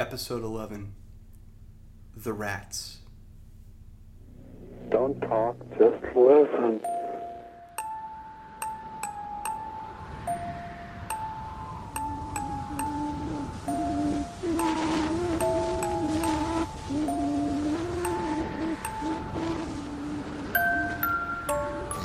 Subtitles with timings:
[0.00, 0.94] Episode 11
[2.16, 3.00] The Rats.
[4.88, 6.80] Don't talk, just listen.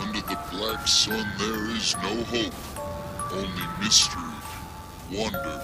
[0.02, 2.54] Under the black sun there is no hope,
[3.32, 4.22] only mystery,
[5.14, 5.62] wonder,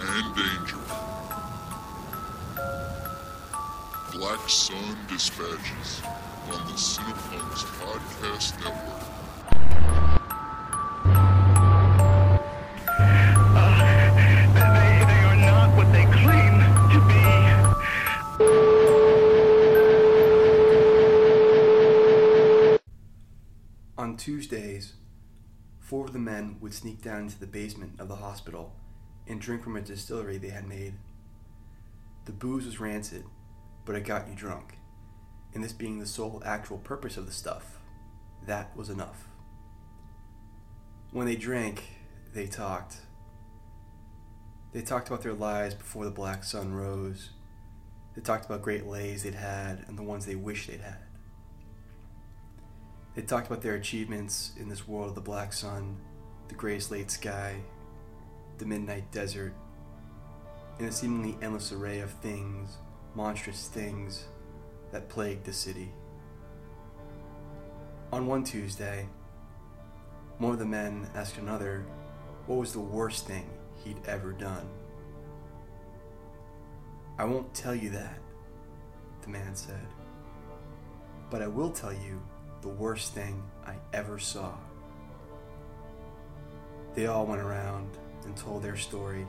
[0.00, 0.87] and danger.
[4.18, 6.02] Black Sun Dispatches
[6.50, 8.98] on the Cinepunks Podcast Network.
[14.54, 16.58] They, they are not what they claim
[16.90, 17.22] to be.
[23.96, 24.94] On Tuesdays,
[25.78, 28.74] four of the men would sneak down into the basement of the hospital
[29.28, 30.94] and drink from a distillery they had made.
[32.24, 33.22] The booze was rancid,
[33.88, 34.76] but it got you drunk,
[35.54, 37.78] and this being the sole actual purpose of the stuff,
[38.44, 39.28] that was enough.
[41.10, 41.84] When they drank,
[42.34, 42.96] they talked.
[44.74, 47.30] They talked about their lives before the black sun rose.
[48.14, 50.98] They talked about great lays they'd had and the ones they wished they'd had.
[53.14, 55.96] They talked about their achievements in this world of the black sun,
[56.48, 57.56] the gray slate sky,
[58.58, 59.54] the midnight desert,
[60.78, 62.76] and a seemingly endless array of things,
[63.18, 64.28] monstrous things,
[64.92, 65.90] that plagued the city.
[68.12, 69.08] On one Tuesday,
[70.38, 71.84] one of the men asked another
[72.46, 73.50] what was the worst thing
[73.82, 74.68] he'd ever done.
[77.18, 78.20] I won't tell you that,
[79.22, 79.88] the man said,
[81.28, 82.22] but I will tell you
[82.62, 84.52] the worst thing I ever saw.
[86.94, 89.26] They all went around and told their story,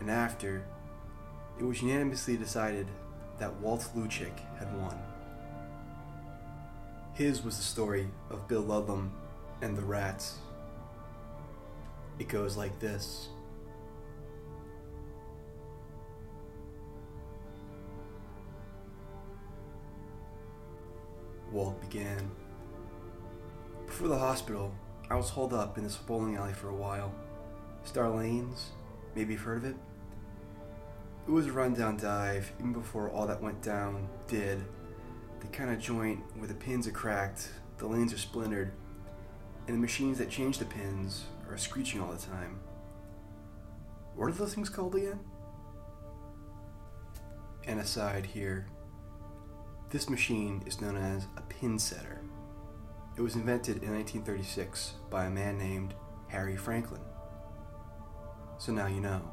[0.00, 0.64] and after,
[1.60, 2.86] it was unanimously decided
[3.42, 4.96] that Walt Luchik had won.
[7.12, 9.10] His was the story of Bill Ludlum
[9.62, 10.36] and the rats.
[12.20, 13.30] It goes like this.
[21.50, 22.30] Walt began.
[23.86, 24.72] Before the hospital,
[25.10, 27.12] I was holed up in this bowling alley for a while.
[27.82, 28.70] Star Lanes,
[29.16, 29.76] maybe you've heard of it?
[31.26, 34.64] It was a rundown dive, even before all that went down did.
[35.40, 38.72] The kind of joint where the pins are cracked, the lanes are splintered,
[39.66, 42.58] and the machines that change the pins are screeching all the time.
[44.16, 45.20] What are those things called again?
[47.64, 48.66] And aside here,
[49.90, 52.20] this machine is known as a pin setter.
[53.16, 55.94] It was invented in 1936 by a man named
[56.28, 57.02] Harry Franklin.
[58.58, 59.30] So now you know.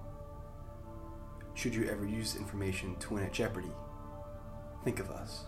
[1.60, 3.74] Should you ever use information to win at Jeopardy,
[4.86, 5.44] think of us.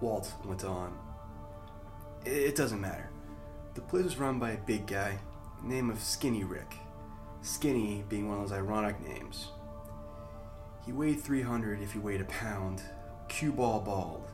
[0.00, 0.98] Walt went on.
[2.24, 3.08] It doesn't matter.
[3.74, 5.20] The place was run by a big guy,
[5.62, 6.74] name of Skinny Rick.
[7.42, 9.50] Skinny being one of those ironic names.
[10.84, 12.82] He weighed 300 if he weighed a pound,
[13.28, 14.28] cue ball bald,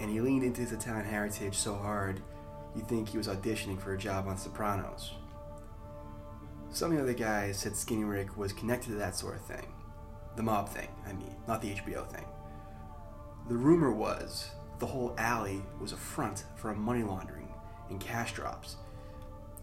[0.00, 2.20] and he leaned into his Italian heritage so hard
[2.74, 5.12] you'd think he was auditioning for a job on Sopranos.
[6.72, 9.72] Some of the other guys said Skinny Rick was connected to that sort of thing.
[10.36, 12.24] The mob thing, I mean, not the HBO thing.
[13.48, 17.48] The rumor was the whole alley was a front for money laundering
[17.90, 18.76] and cash drops.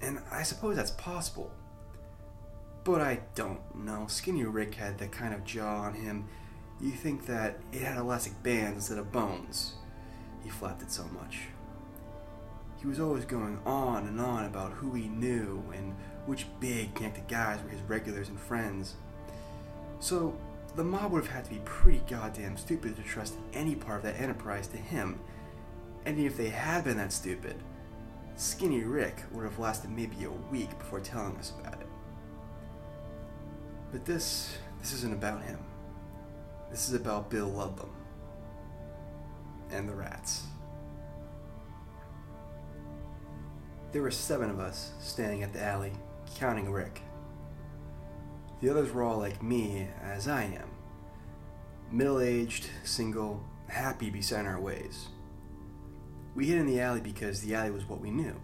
[0.02, 1.52] And I suppose that's possible.
[2.84, 4.06] But I don't know.
[4.08, 6.28] Skinny Rick had the kind of jaw on him.
[6.80, 9.76] You think that it had elastic bands instead of bones.
[10.44, 11.40] He flapped it so much.
[12.80, 15.96] He was always going on and on about who he knew and
[16.28, 18.96] which big connected guys were his regulars and friends.
[20.00, 20.38] So,
[20.76, 24.04] the mob would have had to be pretty goddamn stupid to trust any part of
[24.04, 25.20] that enterprise to him.
[26.06, 27.56] And even if they had been that stupid,
[28.36, 31.88] Skinny Rick would have lasted maybe a week before telling us about it.
[33.92, 35.58] But this this isn't about him.
[36.70, 37.90] This is about Bill Ludlum
[39.72, 40.44] and the rats.
[43.92, 45.94] There were seven of us standing at the alley,
[46.36, 47.02] counting Rick.
[48.62, 50.70] The others were all like me, as I am
[51.92, 55.08] middle aged, single, happy beside our ways.
[56.36, 58.36] We hid in the alley because the alley was what we knew.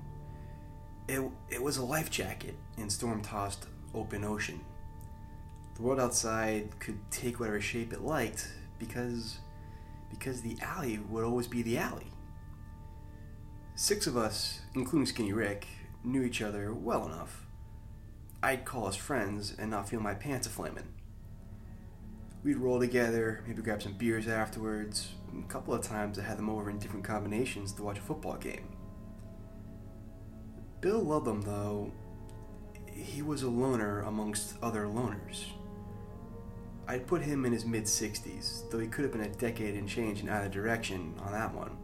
[1.08, 4.62] It, it was a life jacket in storm tossed open ocean.
[5.76, 8.48] The world outside could take whatever shape it liked
[8.80, 9.40] because
[10.10, 12.06] because the alley would always be the alley.
[13.74, 15.66] Six of us, including Skinny Rick,
[16.04, 17.43] knew each other well enough.
[18.44, 20.94] I'd call us friends and not feel my pants a flamin'.
[22.44, 25.14] We'd roll together, maybe grab some beers afterwards.
[25.40, 28.36] A couple of times I had them over in different combinations to watch a football
[28.36, 28.68] game.
[30.82, 31.94] Bill loved them though.
[32.92, 35.46] He was a loner amongst other loners.
[36.86, 39.88] I'd put him in his mid 60s, though he could have been a decade and
[39.88, 41.78] change in either direction on that one.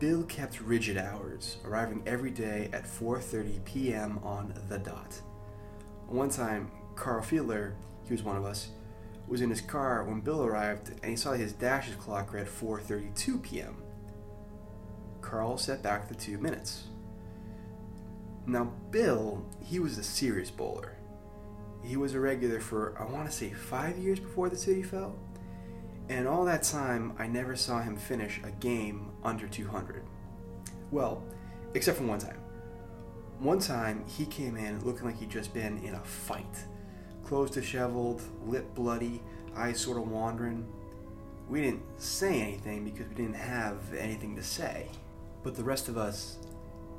[0.00, 4.18] Bill kept rigid hours, arriving every day at 4:30 p.m.
[4.22, 5.20] on the dot.
[6.08, 7.74] One time, Carl Fiedler,
[8.04, 8.70] he was one of us,
[9.28, 13.42] was in his car when Bill arrived and he saw his dashes clock read 4:32
[13.42, 13.76] p.m.
[15.20, 16.84] Carl set back the 2 minutes.
[18.46, 20.96] Now, Bill, he was a serious bowler.
[21.84, 25.14] He was a regular for, I want to say, five years before the city fell.
[26.10, 30.02] And all that time, I never saw him finish a game under 200.
[30.90, 31.22] Well,
[31.74, 32.36] except for one time.
[33.38, 36.66] One time, he came in looking like he'd just been in a fight.
[37.22, 39.22] Clothes disheveled, lip bloody,
[39.54, 40.66] eyes sort of wandering.
[41.48, 44.88] We didn't say anything because we didn't have anything to say.
[45.44, 46.38] But the rest of us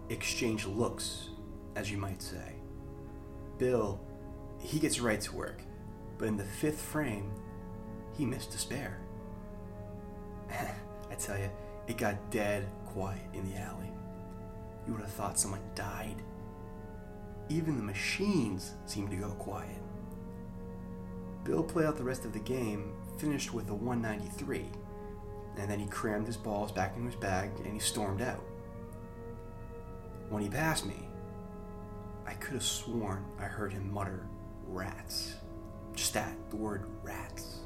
[0.07, 1.31] exchanged looks,
[1.75, 2.55] as you might say.
[3.57, 3.99] Bill,
[4.57, 5.61] he gets right to work,
[6.17, 7.33] but in the fifth frame,
[8.21, 8.99] he missed a spare.
[10.51, 11.49] I tell you,
[11.87, 13.91] it got dead quiet in the alley.
[14.85, 16.21] You would have thought someone died.
[17.49, 19.81] Even the machines seemed to go quiet.
[21.43, 24.65] Bill played out the rest of the game, finished with a 193,
[25.57, 28.43] and then he crammed his balls back into his bag and he stormed out.
[30.29, 31.07] When he passed me,
[32.27, 34.27] I could have sworn I heard him mutter,
[34.67, 35.37] rats.
[35.95, 37.60] Just that, the word rats.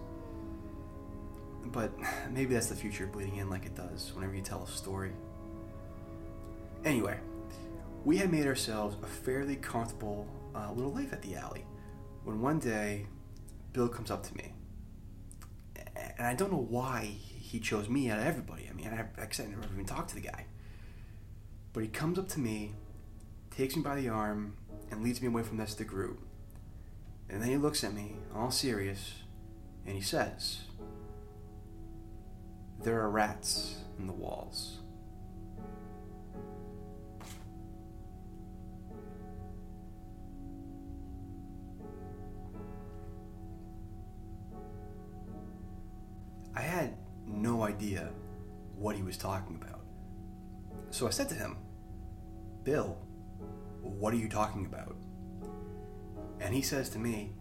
[1.75, 1.91] But
[2.31, 5.11] maybe that's the future bleeding in like it does whenever you tell a story.
[6.83, 7.19] Anyway,
[8.05, 11.65] we had made ourselves a fairly comfortable uh, little life at the alley
[12.23, 13.05] when one day
[13.73, 14.53] Bill comes up to me.
[16.17, 18.67] And I don't know why he chose me out of everybody.
[18.69, 20.45] I mean, I, have I never even talked to the guy.
[21.73, 22.73] But he comes up to me,
[23.55, 24.55] takes me by the arm,
[24.91, 26.19] and leads me away from of the group.
[27.29, 29.15] And then he looks at me, all serious,
[29.85, 30.59] and he says,
[32.85, 34.77] There are rats in the walls.
[46.55, 46.95] I had
[47.25, 48.11] no idea
[48.75, 49.81] what he was talking about.
[50.91, 51.57] So I said to him,
[52.63, 52.99] Bill,
[53.81, 54.95] what are you talking about?
[56.39, 57.33] And he says to me,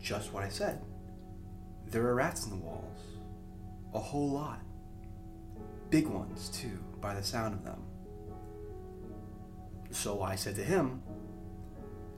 [0.00, 0.80] just what I said.
[1.88, 3.09] There are rats in the walls.
[3.94, 4.60] A whole lot.
[5.90, 7.82] Big ones, too, by the sound of them.
[9.90, 11.02] So I said to him,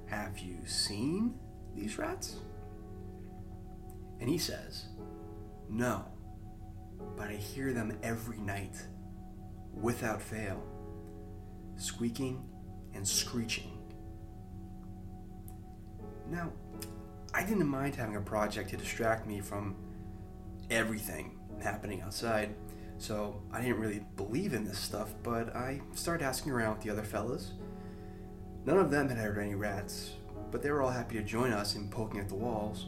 [0.07, 1.35] Have you seen
[1.75, 2.37] these rats?
[4.21, 4.87] And he says,
[5.69, 6.05] No,
[7.17, 8.77] but I hear them every night,
[9.73, 10.63] without fail,
[11.77, 12.45] squeaking
[12.95, 13.79] and screeching.
[16.31, 16.53] Now,
[17.35, 19.75] I didn't mind having a project to distract me from
[20.71, 22.55] everything happening outside,
[22.99, 26.91] so I didn't really believe in this stuff, but I started asking around with the
[26.91, 27.53] other fellas.
[28.64, 30.12] None of them had heard any rats,
[30.50, 32.87] but they were all happy to join us in poking at the walls.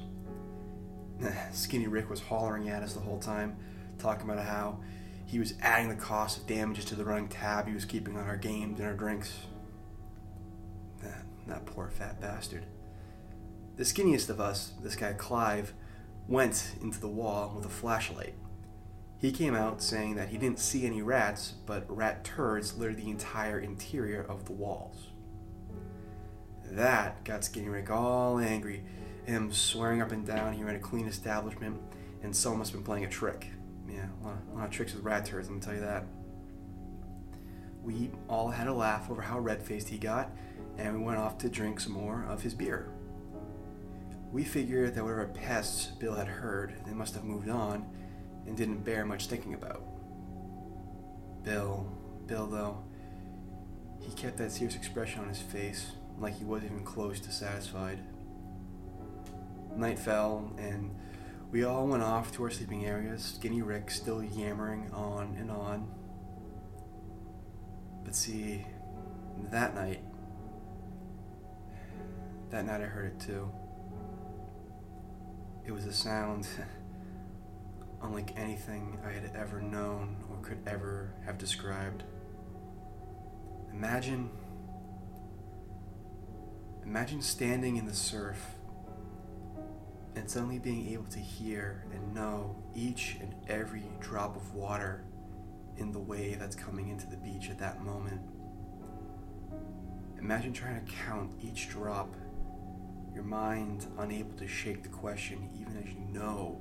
[1.52, 3.56] Skinny Rick was hollering at us the whole time,
[3.98, 4.78] talking about how
[5.26, 8.26] he was adding the cost of damages to the running tab he was keeping on
[8.28, 9.32] our games and our drinks.
[11.02, 12.64] That, that poor fat bastard.
[13.76, 15.72] The skinniest of us, this guy Clive,
[16.28, 18.34] went into the wall with a flashlight.
[19.24, 23.08] He came out saying that he didn't see any rats, but rat turds littered the
[23.08, 25.06] entire interior of the walls.
[26.66, 28.84] That got Skinny Rick all angry,
[29.24, 31.80] him swearing up and down he ran a clean establishment,
[32.22, 33.46] and someone must have been playing a trick.
[33.88, 36.04] Yeah, a lot, a lot of tricks with rat turds, let me tell you that.
[37.82, 40.36] We all had a laugh over how red faced he got,
[40.76, 42.90] and we went off to drink some more of his beer.
[44.30, 47.86] We figured that whatever pests Bill had heard, they must have moved on
[48.46, 49.82] and didn't bear much thinking about.
[51.42, 51.86] Bill,
[52.26, 52.84] Bill though,
[54.00, 57.98] he kept that serious expression on his face, like he wasn't even close to satisfied.
[59.76, 60.94] Night fell, and
[61.50, 65.88] we all went off to our sleeping areas, Skinny Rick still yammering on and on.
[68.04, 68.66] But see,
[69.50, 70.02] that night,
[72.50, 73.50] that night I heard it too.
[75.66, 76.46] It was a sound
[78.04, 82.04] unlike anything I had ever known or could ever have described.
[83.72, 84.30] Imagine
[86.84, 88.56] imagine standing in the surf
[90.14, 95.04] and suddenly being able to hear and know each and every drop of water
[95.78, 98.20] in the wave that's coming into the beach at that moment.
[100.18, 102.14] Imagine trying to count each drop,
[103.14, 106.60] your mind unable to shake the question even as you know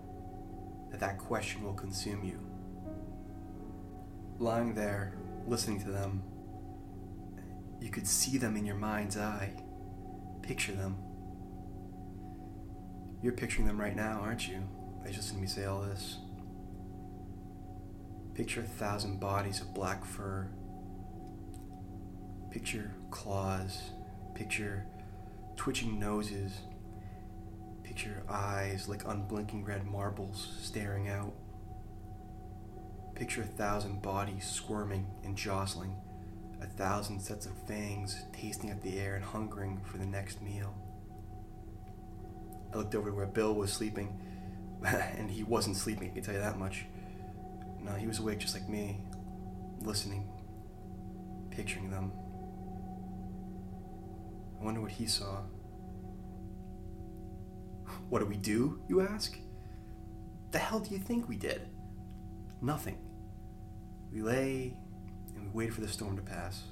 [0.94, 2.40] that that question will consume you.
[4.38, 5.16] Lying there,
[5.48, 6.22] listening to them,
[7.82, 9.54] you could see them in your mind's eye.
[10.44, 10.96] Picture them.
[13.24, 14.62] You're picturing them right now, aren't you?
[15.04, 16.20] I just to me say all this.
[18.36, 20.48] Picture a thousand bodies of black fur.
[22.52, 23.82] Picture claws.
[24.36, 24.86] Picture
[25.56, 26.60] twitching noses.
[27.94, 31.32] Picture eyes like unblinking red marbles staring out.
[33.14, 35.96] Picture a thousand bodies squirming and jostling,
[36.60, 40.74] a thousand sets of fangs tasting at the air and hungering for the next meal.
[42.74, 44.20] I looked over to where Bill was sleeping,
[44.84, 46.88] and he wasn't sleeping, I can tell you that much.
[47.80, 49.02] No, he was awake just like me,
[49.82, 50.28] listening,
[51.52, 52.12] picturing them.
[54.60, 55.42] I wonder what he saw.
[58.10, 59.38] What do we do, you ask?
[60.52, 61.68] The hell do you think we did?
[62.62, 62.98] Nothing.
[64.12, 64.78] We lay
[65.36, 66.64] and we waited for the storm to pass.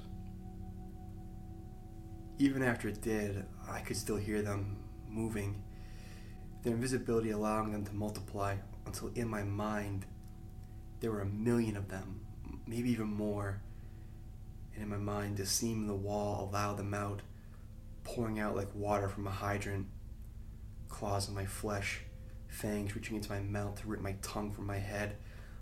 [2.38, 4.76] Even after it did, I could still hear them
[5.08, 5.62] moving,
[6.62, 10.06] their invisibility allowing them to multiply until in my mind
[11.00, 12.20] there were a million of them,
[12.66, 13.60] maybe even more.
[14.74, 17.20] And in my mind, the seam in the wall allowed them out,
[18.04, 19.86] pouring out like water from a hydrant,
[20.92, 22.02] claws in my flesh,
[22.46, 25.16] fangs reaching into my mouth to rip my tongue from my head,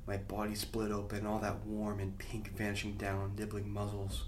[0.06, 4.24] my body split open, all that warm and pink vanishing down, nibbling muzzles.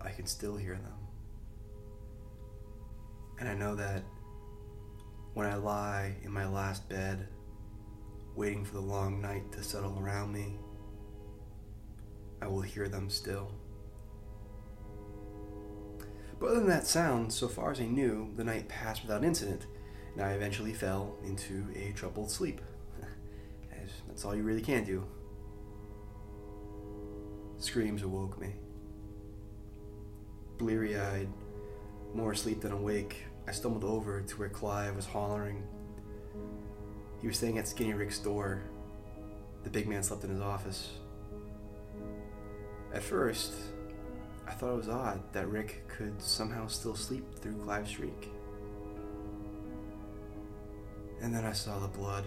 [0.00, 0.92] I can still hear them.
[3.40, 4.04] And I know that
[5.34, 7.26] when I lie in my last bed,
[8.36, 10.58] waiting for the long night to settle around me,
[12.40, 13.52] I will hear them still.
[16.42, 19.66] But other than that sound, so far as I knew, the night passed without incident,
[20.14, 22.60] and I eventually fell into a troubled sleep.
[24.08, 25.06] That's all you really can do.
[27.58, 28.54] Screams awoke me.
[30.58, 31.28] Bleary eyed,
[32.12, 35.62] more asleep than awake, I stumbled over to where Clive was hollering.
[37.20, 38.64] He was staying at Skinny Rick's door.
[39.62, 40.90] The big man slept in his office.
[42.92, 43.54] At first,
[44.46, 48.30] I thought it was odd that Rick could somehow still sleep through Clive's shriek.
[51.20, 52.26] And then I saw the blood.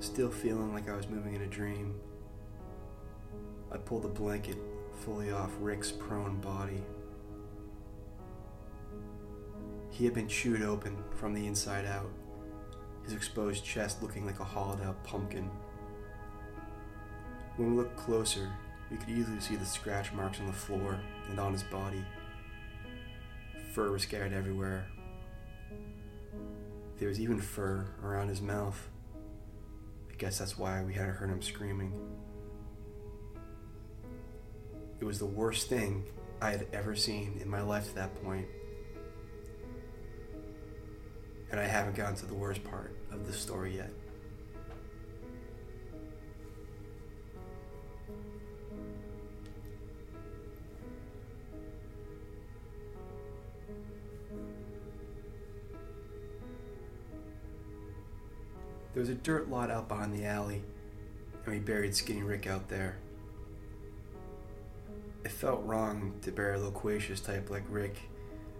[0.00, 1.94] Still feeling like I was moving in a dream,
[3.72, 4.58] I pulled the blanket
[5.00, 6.82] fully off Rick's prone body.
[9.90, 12.10] He had been chewed open from the inside out,
[13.04, 15.50] his exposed chest looking like a hollowed out pumpkin.
[17.56, 18.52] When we looked closer,
[18.94, 22.04] we could easily see the scratch marks on the floor and on his body.
[23.72, 24.86] Fur was scattered everywhere.
[26.98, 28.88] There was even fur around his mouth.
[30.12, 31.92] I guess that's why we hadn't heard him screaming.
[35.00, 36.04] It was the worst thing
[36.40, 38.46] I had ever seen in my life to that point.
[41.50, 43.90] And I haven't gotten to the worst part of the story yet.
[59.04, 60.62] Was a dirt lot out behind the alley,
[61.44, 62.96] and we buried Skinny Rick out there.
[65.26, 67.98] It felt wrong to bury a loquacious type like Rick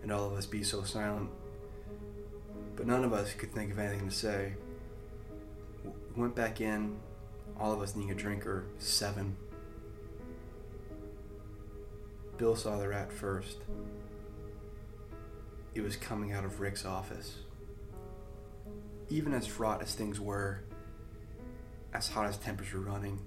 [0.03, 1.31] and all of us be so silent.
[2.77, 4.53] But none of us could think of anything to say.
[5.83, 6.95] We went back in,
[7.59, 9.39] all of us needing a drink or seven.
[12.37, 13.57] Bill saw the rat first.
[15.75, 17.37] It was coming out of Rick's office.
[19.11, 20.61] Even as fraught as things were,
[21.93, 23.21] as hot as tempers were running,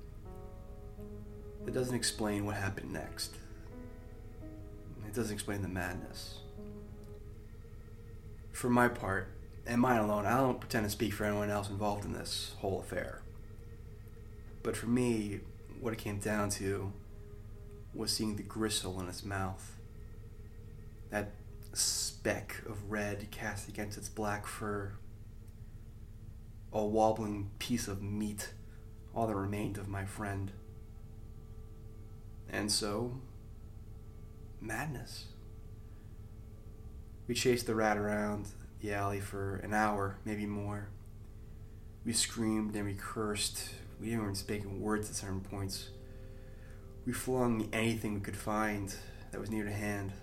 [1.66, 3.36] it doesn't explain what happened next.
[5.06, 6.40] It doesn't explain the madness.
[8.52, 9.30] For my part,
[9.66, 12.80] and mine alone, I don't pretend to speak for anyone else involved in this whole
[12.80, 13.22] affair.
[14.64, 15.42] But for me,
[15.80, 16.92] what it came down to
[17.94, 19.78] was seeing the gristle in its mouth.
[21.10, 21.32] That
[21.74, 24.94] speck of red cast against its black fur.
[26.74, 28.54] A wobbling piece of meat,
[29.14, 30.52] all that remained of my friend.
[32.50, 33.20] And so,
[34.62, 35.26] madness.
[37.28, 38.48] We chased the rat around
[38.80, 40.90] the alley for an hour, maybe more.
[42.06, 43.70] We screamed and we cursed.
[44.00, 45.90] We even speak words at certain points.
[47.06, 48.94] We flung anything we could find
[49.32, 50.14] that was near to hand.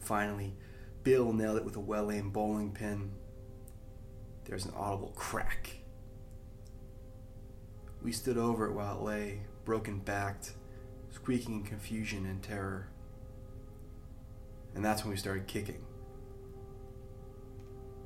[0.00, 0.54] Finally,
[1.02, 3.12] Bill nailed it with a well aimed bowling pin.
[4.48, 5.76] There was an audible crack.
[8.02, 10.52] We stood over it while it lay, broken backed,
[11.10, 12.88] squeaking in confusion and terror.
[14.74, 15.84] And that's when we started kicking.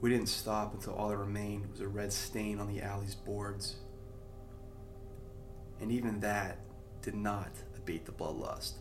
[0.01, 3.77] We didn't stop until all that remained was a red stain on the alley's boards.
[5.81, 6.59] And even that
[7.03, 8.73] did not abate the bloodlust.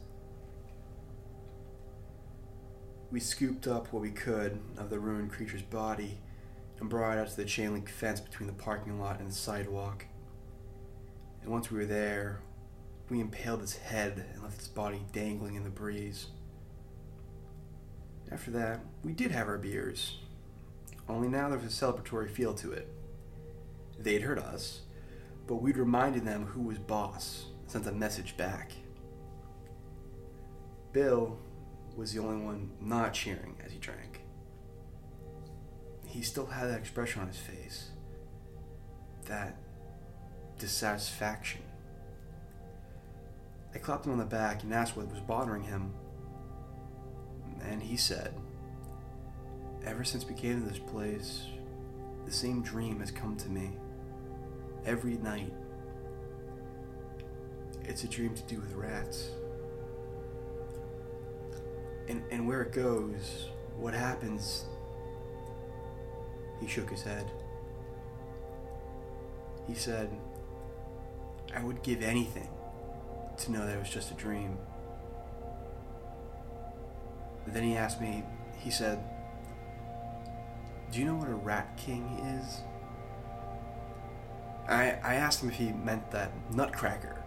[3.12, 6.18] We scooped up what we could of the ruined creature's body
[6.82, 10.06] and brought out to the chain link fence between the parking lot and the sidewalk.
[11.42, 12.42] And once we were there,
[13.10, 16.28] we impaled its head and left its body dangling in the breeze.
[18.30, 20.18] After that, we did have our beers,
[21.10, 22.88] only now there was a celebratory feel to it.
[24.00, 24.82] They'd heard us,
[25.48, 28.72] but we'd reminded them who was boss, sent a message back.
[30.94, 31.38] Bill
[31.96, 34.11] was the only one not cheering as he drank.
[36.12, 37.92] He still had that expression on his face.
[39.28, 39.56] That
[40.60, 41.62] dissatisfaction.
[43.74, 45.94] I clapped him on the back and asked what was bothering him.
[47.64, 48.34] And he said,
[49.86, 51.46] Ever since we came to this place,
[52.26, 53.72] the same dream has come to me.
[54.86, 55.54] Every night.
[57.86, 59.30] It's a dream to do with rats.
[62.10, 64.66] And, and where it goes, what happens.
[66.62, 67.30] He shook his head.
[69.68, 70.10] He said,
[71.54, 72.48] I would give anything
[73.38, 74.58] to know that it was just a dream.
[77.44, 78.24] But then he asked me,
[78.58, 79.04] he said,
[80.92, 82.62] Do you know what a rat king is?
[84.68, 87.24] I, I asked him if he meant that nutcracker.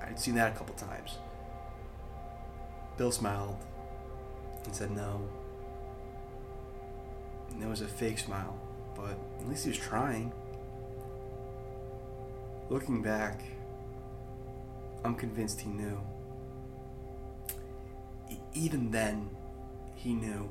[0.00, 1.18] I'd seen that a couple times.
[2.96, 3.56] Bill smiled
[4.64, 5.28] and said no.
[7.50, 8.58] And it was a fake smile,
[8.98, 10.32] but at least he was trying.
[12.68, 13.42] Looking back,
[15.04, 16.00] I'm convinced he knew.
[18.30, 19.30] E- even then,
[19.94, 20.48] he knew.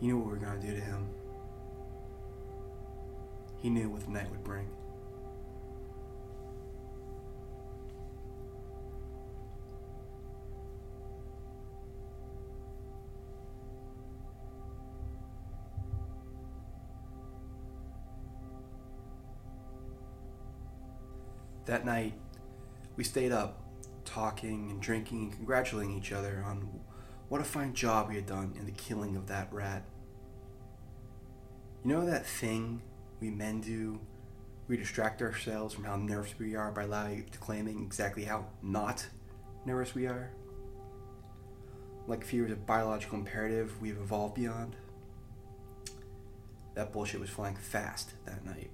[0.00, 1.08] He knew what we were going to do to him.
[3.60, 4.68] He knew what the night would bring.
[21.68, 22.14] That night,
[22.96, 23.62] we stayed up,
[24.06, 26.66] talking and drinking and congratulating each other on
[27.28, 29.82] what a fine job we had done in the killing of that rat.
[31.84, 32.80] You know that thing
[33.20, 34.00] we men do?
[34.66, 39.06] We distract ourselves from how nervous we are by loudly declaiming exactly how not
[39.66, 40.30] nervous we are?
[42.06, 44.74] Like fear is a biological imperative we've evolved beyond?
[46.72, 48.70] That bullshit was flying fast that night.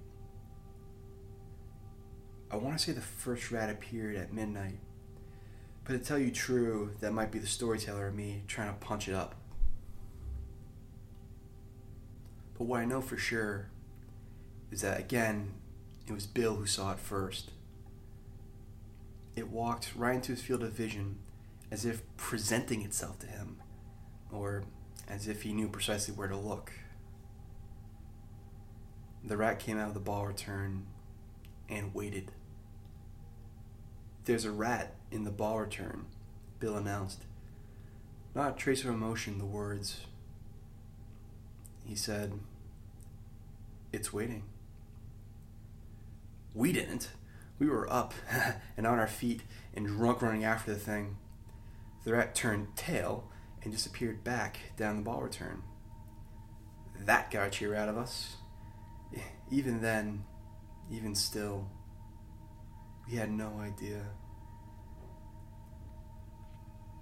[2.55, 4.79] I want to say the first rat appeared at midnight,
[5.83, 9.09] but to tell you true, that might be the storyteller in me trying to punch
[9.09, 9.35] it up.
[12.57, 13.67] But what I know for sure
[14.71, 15.55] is that, again,
[16.07, 17.51] it was Bill who saw it first.
[19.35, 21.17] It walked right into his field of vision
[21.69, 23.57] as if presenting itself to him,
[24.31, 24.63] or
[25.09, 26.71] as if he knew precisely where to look.
[29.25, 30.85] The rat came out of the ball return
[31.67, 32.31] and waited.
[34.25, 36.07] There's a rat in the ball return,
[36.59, 37.25] Bill announced.
[38.33, 40.01] Not a trace of emotion, the words.
[41.85, 42.33] He said,
[43.93, 44.43] It's waiting.
[46.55, 47.11] We didn't.
[47.59, 48.15] We were up
[48.77, 49.43] and on our feet
[49.75, 51.17] and drunk running after the thing.
[52.03, 53.29] The rat turned tail
[53.63, 55.61] and disappeared back down the ball return.
[56.99, 58.37] That got a cheer out of us.
[59.51, 60.23] Even then,
[60.91, 61.69] even still,
[63.09, 64.01] we had no idea.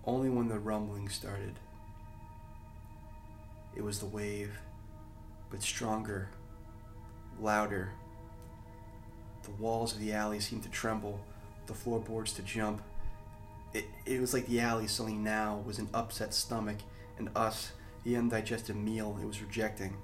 [0.05, 1.59] Only when the rumbling started.
[3.75, 4.59] It was the wave,
[5.49, 6.29] but stronger,
[7.39, 7.91] louder.
[9.43, 11.19] The walls of the alley seemed to tremble,
[11.67, 12.81] the floorboards to jump.
[13.73, 16.77] It, it was like the alley suddenly now was an upset stomach,
[17.17, 17.71] and us,
[18.03, 19.95] the undigested meal it was rejecting.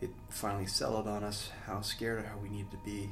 [0.00, 3.10] It finally settled on us how scared how we needed to be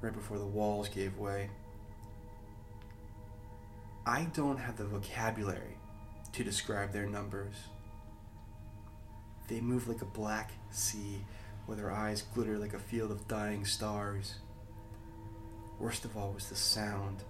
[0.00, 1.50] right before the walls gave way.
[4.06, 5.76] I don't have the vocabulary
[6.32, 7.54] to describe their numbers.
[9.48, 11.24] They move like a black sea,
[11.66, 14.36] where their eyes glitter like a field of dying stars.
[15.78, 17.24] Worst of all was the sound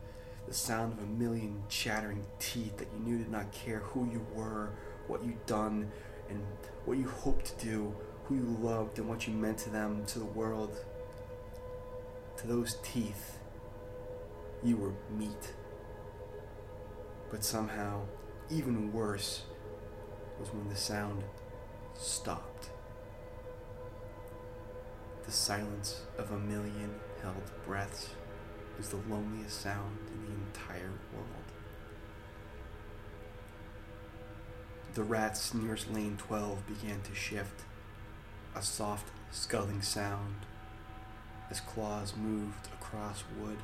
[0.49, 4.27] the sound of a million chattering teeth that you knew did not care who you
[4.35, 4.71] were,
[5.07, 5.91] what you'd done,
[6.31, 6.43] and
[6.87, 10.19] what you hoped to do, who you loved, and what you meant to them, to
[10.19, 10.75] the world.
[12.39, 13.39] To those teeth,
[14.63, 15.55] you were meat.
[17.33, 18.03] But somehow,
[18.49, 19.43] even worse
[20.39, 21.25] was when the sound
[21.95, 22.71] stopped.
[25.27, 28.11] The silence of a million held breaths
[28.77, 31.27] was the loneliest sound in the entire world.
[34.95, 37.63] The rats nearest lane 12 began to shift,
[38.55, 40.47] a soft, scuttling sound
[41.51, 43.59] as claws moved across wood.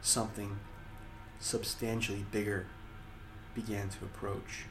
[0.00, 0.58] Something
[1.38, 2.66] substantially bigger
[3.54, 4.66] began to approach.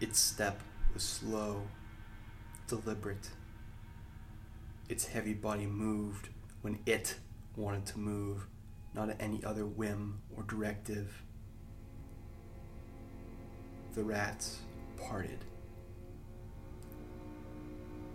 [0.00, 0.60] Its step
[0.92, 1.62] was slow,
[2.68, 3.30] deliberate.
[4.88, 6.28] Its heavy body moved
[6.62, 7.16] when it
[7.56, 8.46] wanted to move,
[8.94, 11.22] not at any other whim or directive.
[13.94, 14.58] The rats
[14.96, 15.44] parted,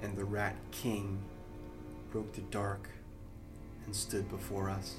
[0.02, 1.24] and the Rat King
[2.12, 2.90] broke the dark
[3.86, 4.96] and stood before us.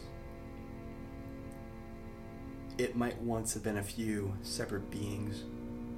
[2.79, 5.45] It might once have been a few separate beings,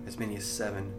[0.07, 0.93] as many as seven,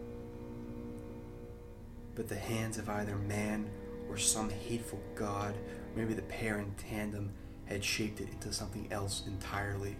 [2.14, 3.68] but the hands of either man
[4.08, 5.54] or some hateful god,
[5.94, 7.30] maybe the pair in tandem,
[7.66, 9.96] had shaped it into something else entirely.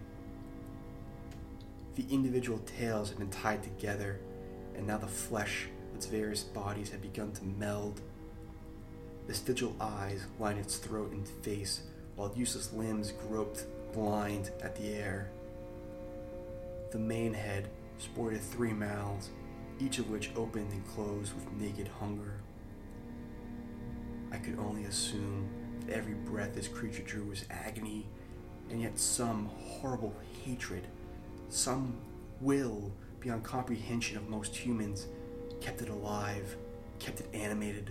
[1.96, 4.20] The individual tails had been tied together,
[4.76, 8.02] and now the flesh its various bodies had begun to meld.
[9.26, 11.84] Vestigial eyes lined its throat and face,
[12.16, 15.30] while useless limbs groped blind at the air.
[16.92, 19.30] The main head sported three mouths,
[19.80, 22.40] each of which opened and closed with naked hunger.
[24.30, 25.48] I could only assume
[25.80, 28.06] that every breath this creature drew was agony,
[28.68, 30.86] and yet some horrible hatred,
[31.48, 31.96] some
[32.42, 35.06] will beyond comprehension of most humans,
[35.66, 36.56] kept it alive,
[37.00, 37.90] kept it animated.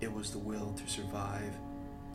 [0.00, 1.52] It was the will to survive,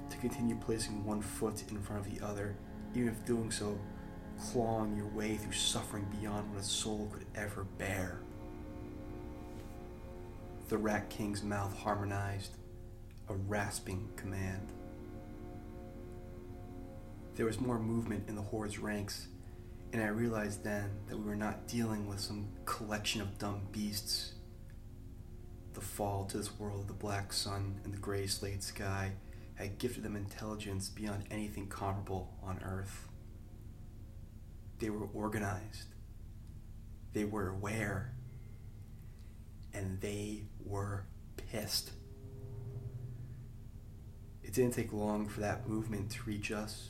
[0.10, 2.56] to continue placing one foot in front of the other,
[2.96, 3.78] even if doing so,
[4.40, 8.18] clawing your way through suffering beyond what a soul could ever bear.
[10.70, 12.58] The Rat King's mouth harmonized,
[13.30, 14.70] a rasping command.
[17.36, 19.28] There was more movement in the Horde's ranks,
[19.94, 24.34] and I realized then that we were not dealing with some collection of dumb beasts.
[25.74, 29.12] The fall to this world of the black sun and the gray slate sky
[29.56, 33.10] had gifted them intelligence beyond anything comparable on Earth.
[34.80, 35.94] They were organized.
[37.14, 38.14] They were aware.
[39.74, 41.92] And they were pissed.
[44.42, 46.90] It didn't take long for that movement to reach us.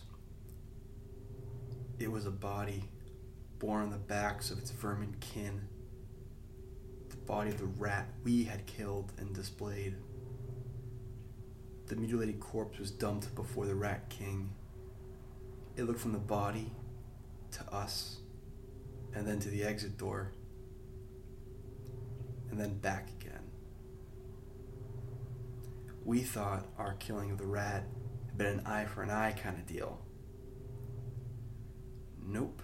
[2.00, 2.86] It was a body
[3.62, 5.62] born on the backs of its vermin kin.
[7.10, 9.96] The body of the rat we had killed and displayed.
[11.86, 14.50] The mutilated corpse was dumped before the Rat King.
[15.78, 16.72] It looked from the body
[17.52, 18.18] to us,
[19.14, 20.32] and then to the exit door,
[22.50, 23.44] and then back again.
[26.04, 27.84] We thought our killing of the rat
[28.26, 30.00] had been an eye for an eye kind of deal.
[32.26, 32.62] Nope.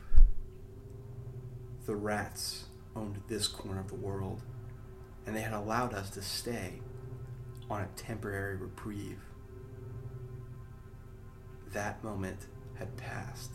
[1.88, 2.66] The rats
[2.98, 4.42] owned this corner of the world,
[5.26, 6.82] and they had allowed us to stay
[7.70, 9.22] on a temporary reprieve.
[11.72, 12.48] That moment
[12.78, 13.52] had passed.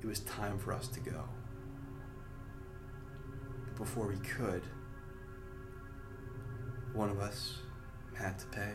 [0.00, 1.24] It was time for us to go.
[3.66, 4.62] But before we could,
[6.94, 7.58] one of us
[8.14, 8.72] had to pay.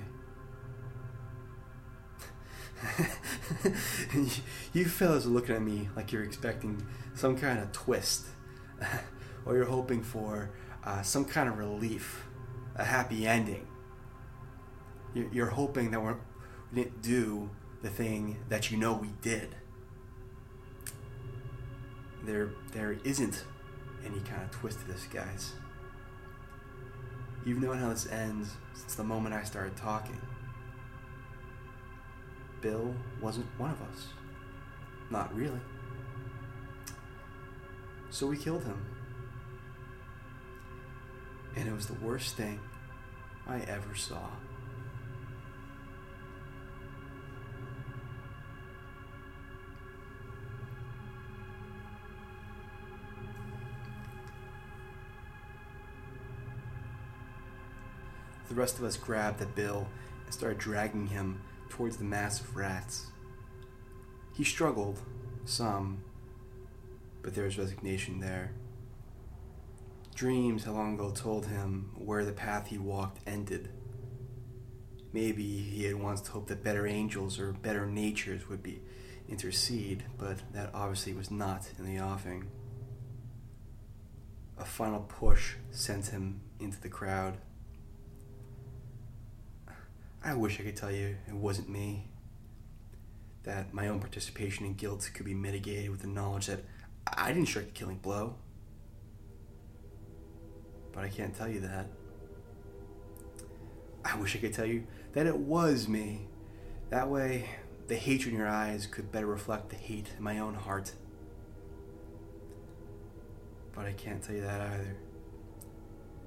[4.73, 6.85] you fellas are looking at me like you're expecting
[7.15, 8.25] some kind of twist,
[9.45, 10.51] or you're hoping for
[10.84, 12.25] uh, some kind of relief,
[12.75, 13.67] a happy ending.
[15.13, 16.17] You're, hoping that we're,
[16.71, 17.49] we didn't do
[17.82, 19.56] the thing that you know we did.
[22.23, 23.45] There, there isn't
[24.06, 25.54] any kind of twist to this, guys.
[27.45, 30.19] You've known how this ends since the moment I started talking.
[32.60, 34.08] Bill wasn't one of us.
[35.10, 35.62] Not really.
[38.15, 38.82] So we killed him.
[41.58, 42.62] And it was the worst thing
[43.45, 44.30] I ever saw.
[58.47, 59.89] The rest of us grabbed the Bill
[60.23, 63.08] and started dragging him towards the mass of rats.
[64.32, 65.01] He struggled,
[65.43, 66.04] some,
[67.25, 68.51] but there was resignation there.
[70.13, 73.69] Dreams had long ago told him where the path he walked ended.
[75.11, 78.79] Maybe he had once hoped that better angels or better natures would be
[79.27, 82.45] intercede, but that obviously was not in the offing.
[84.59, 87.38] A final push sent him into the crowd.
[90.23, 92.05] I wish I could tell you it wasn't me.
[93.45, 96.63] That my own participation in guilt could be mitigated with the knowledge that
[97.07, 98.35] I didn't strike the killing blow.
[100.91, 101.87] But I can't tell you that.
[104.03, 106.27] I wish I could tell you that it was me.
[106.89, 107.49] That way,
[107.87, 110.93] the hatred in your eyes could better reflect the hate in my own heart.
[113.73, 114.95] But I can't tell you that either.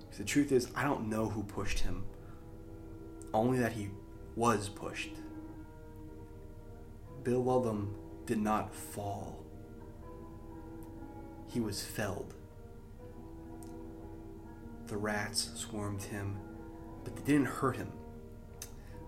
[0.09, 2.05] 'Cause the truth is, I don't know who pushed him,
[3.33, 3.91] only that he
[4.37, 5.13] was pushed.
[7.23, 7.95] Bill Weldon
[8.27, 9.45] did not fall,
[11.49, 12.35] he was felled.
[14.87, 16.39] The rats swarmed him,
[17.05, 17.93] but they didn't hurt him.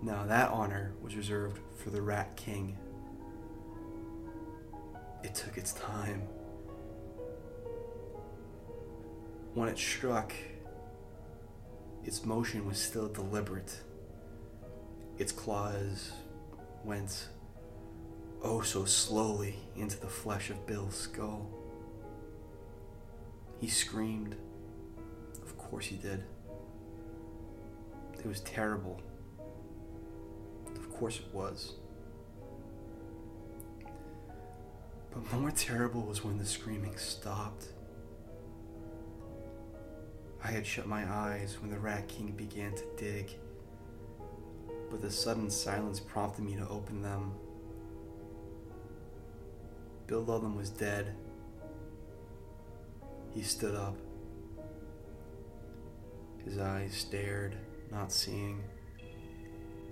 [0.02, 2.76] Now, that honor was reserved for the Rat King.
[5.22, 6.22] It took its time.
[9.54, 10.32] When it struck,
[12.04, 13.80] its motion was still deliberate.
[15.18, 16.12] Its claws
[16.84, 17.28] went
[18.42, 21.50] oh so slowly into the flesh of Bill's skull.
[23.60, 24.36] He screamed.
[25.42, 26.24] Of course he did.
[28.18, 29.00] It was terrible.
[30.74, 31.74] Of course it was.
[35.10, 37.66] But more terrible was when the screaming stopped.
[40.42, 43.30] I had shut my eyes when the Rat King began to dig,
[44.90, 47.34] but the sudden silence prompted me to open them.
[50.06, 51.14] Bill Ludlam was dead.
[53.34, 53.96] He stood up.
[56.44, 57.56] His eyes stared,
[57.90, 58.62] not seeing.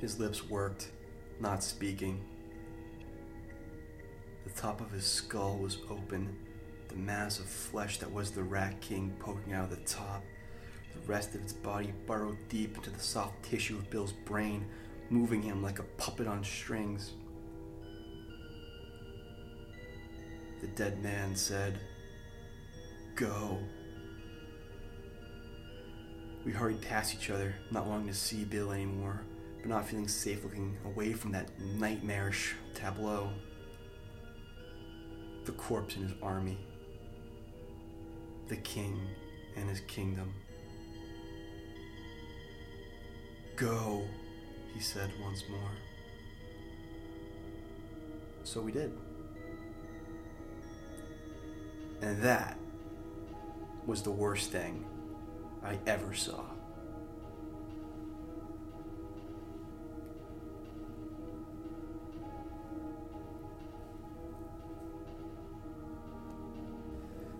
[0.00, 0.90] His lips worked,
[1.40, 2.24] not speaking.
[4.44, 6.36] The top of his skull was open,
[6.88, 10.22] the mass of flesh that was the Rat King poking out of the top.
[10.94, 14.66] The rest of its body burrowed deep into the soft tissue of Bill's brain,
[15.10, 17.12] moving him like a puppet on strings.
[20.60, 21.78] The dead man said,
[23.18, 23.58] Go.
[26.44, 29.22] We hurried past each other, not wanting to see Bill anymore,
[29.58, 33.30] but not feeling safe looking away from that nightmarish tableau.
[35.46, 36.58] The corpse and his army,
[38.46, 39.00] the king
[39.56, 40.32] and his kingdom.
[43.56, 44.04] Go,
[44.72, 45.72] he said once more.
[48.44, 48.92] So we did.
[52.00, 52.56] And that
[53.88, 54.84] was the worst thing
[55.64, 56.42] I ever saw.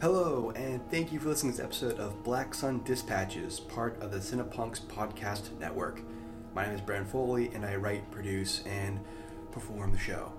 [0.01, 4.11] Hello, and thank you for listening to this episode of Black Sun Dispatches, part of
[4.11, 6.01] the Cinepunks Podcast Network.
[6.55, 9.01] My name is Brendan Foley, and I write, produce, and
[9.53, 10.33] perform the show.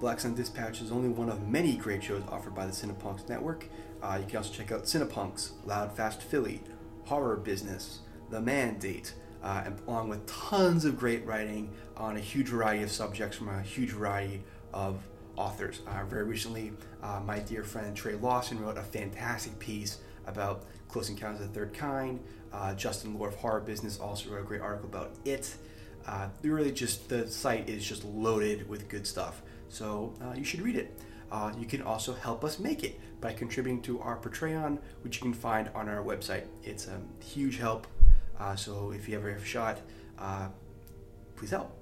[0.00, 3.66] Black Sun Dispatch is only one of many great shows offered by the Cinepunks Network.
[4.00, 6.62] Uh, you can also check out Cinepunks, Loud Fast Philly,
[7.04, 12.48] Horror Business, The Mandate, uh, and along with tons of great writing on a huge
[12.48, 15.02] variety of subjects from a huge variety of
[15.36, 15.80] authors.
[15.86, 21.08] Uh, very recently, uh, my dear friend Trey Lawson wrote a fantastic piece about Close
[21.08, 22.20] Encounters of the Third Kind.
[22.52, 25.56] Uh, Justin Lore of Horror Business also wrote a great article about it.
[26.06, 29.42] Uh, really, just the site is just loaded with good stuff.
[29.68, 30.98] So uh, you should read it.
[31.30, 35.22] Uh, you can also help us make it by contributing to our Patreon, which you
[35.22, 36.44] can find on our website.
[36.62, 37.86] It's a huge help.
[38.38, 39.80] Uh, so if you ever have a shot,
[40.18, 40.48] uh,
[41.36, 41.74] please help.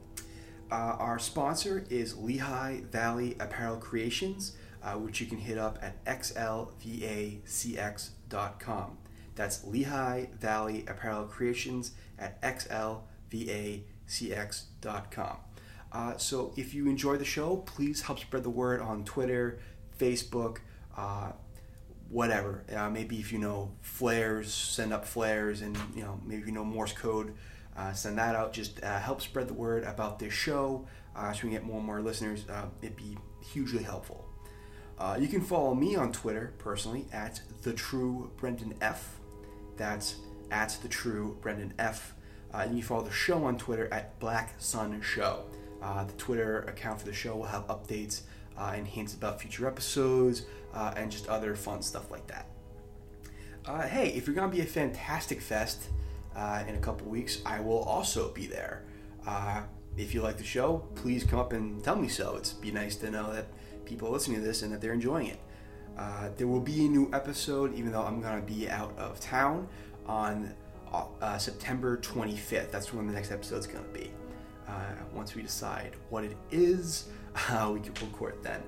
[0.71, 6.05] Uh, our sponsor is Lehigh Valley Apparel Creations, uh, which you can hit up at
[6.05, 6.69] xlvacx.com.
[9.37, 13.03] That's Lehigh Valley Apparel Creations at xlvacx.com.
[15.97, 19.59] Uh, so if you enjoy the show, please help spread the word on Twitter,
[19.99, 20.59] Facebook,
[20.95, 21.33] uh,
[22.11, 22.65] whatever.
[22.71, 26.67] Uh, maybe if you know flares, send up flares, and you know maybe you know
[26.67, 27.33] Morse code,
[27.79, 28.53] uh, send that out.
[28.53, 31.79] Just uh, help spread the word about this show, uh, so we can get more
[31.79, 32.45] and more listeners.
[32.83, 34.29] It'd be hugely helpful.
[35.19, 39.19] You can follow me on Twitter personally at the True Brendan F.
[39.79, 40.17] That's
[40.51, 42.13] at the True Brendan F.
[42.53, 45.45] Uh, and you follow the show on Twitter at Black Sun Show.
[45.83, 48.23] Uh, the Twitter account for the show will have updates
[48.59, 52.47] uh, and hints about future episodes uh, and just other fun stuff like that.
[53.65, 55.89] Uh, hey, if you're going to be a Fantastic Fest
[56.35, 58.85] uh, in a couple weeks, I will also be there.
[59.27, 59.63] Uh,
[59.97, 62.37] if you like the show, please come up and tell me so.
[62.37, 63.47] It's be nice to know that
[63.85, 65.41] people are listening to this and that they're enjoying it.
[66.37, 69.69] There will be a new episode, even though I'm going to be out of town
[70.07, 70.55] on
[71.39, 72.71] September 25th.
[72.71, 74.11] That's when the next episode is going to be.
[74.69, 74.73] Uh,
[75.15, 77.09] once we decide what it is,
[77.51, 78.63] uh, we can record it then.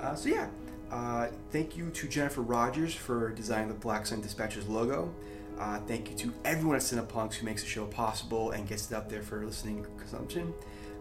[0.00, 0.48] Uh, so yeah,
[0.90, 5.12] uh, thank you to Jennifer Rogers for designing the Black Sun Dispatchers logo.
[5.58, 8.94] Uh, thank you to everyone at Cinepunx who makes the show possible and gets it
[8.94, 10.52] out there for listening consumption.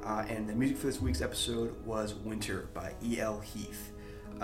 [0.04, 3.40] Uh, and the music for this week's episode was Winter by E.L.
[3.40, 3.92] Heath.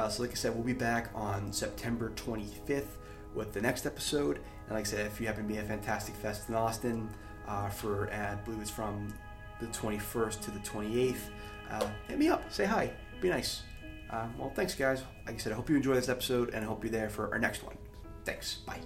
[0.10, 2.98] So, like I said, we'll be back on September 25th
[3.36, 4.40] with the next episode.
[4.66, 7.10] And like I said, if you happen to be at Fantastic Fest in Austin
[7.76, 9.14] for, I believe it's from
[9.62, 11.16] the 21st to the 28th,
[11.70, 13.64] uh, hit me up, say hi, be nice.
[14.10, 15.04] Uh, well, thanks, guys.
[15.26, 17.32] Like I said, I hope you enjoy this episode and I hope you're there for
[17.32, 17.78] our next one.
[18.26, 18.56] Thanks.
[18.56, 18.82] Bye.